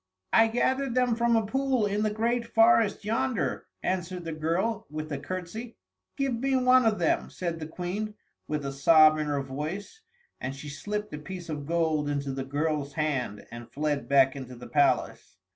"I 0.33 0.47
gathered 0.47 0.95
them 0.95 1.13
from 1.15 1.35
a 1.35 1.45
pool 1.45 1.85
in 1.85 2.01
the 2.01 2.09
great 2.09 2.43
forest 2.47 3.05
yonder," 3.05 3.67
answered 3.83 4.25
the 4.25 4.31
girl, 4.33 4.87
with 4.89 5.11
a 5.11 5.19
curtsey. 5.19 5.77
"Give 6.17 6.33
me 6.33 6.55
one 6.55 6.87
of 6.87 6.97
them," 6.97 7.29
said 7.29 7.59
the 7.59 7.67
Queen, 7.67 8.15
with 8.47 8.65
a 8.65 8.71
sob 8.73 9.19
in 9.19 9.27
her 9.27 9.43
voice, 9.43 10.01
and 10.39 10.55
she 10.55 10.69
slipped 10.69 11.13
a 11.13 11.19
piece 11.19 11.49
of 11.49 11.67
gold 11.67 12.09
into 12.09 12.31
the 12.31 12.43
girl's 12.43 12.93
hand, 12.93 13.45
and 13.51 13.71
fled 13.71 14.09
back 14.09 14.35
into 14.35 14.55
the 14.55 14.65
palace. 14.65 15.37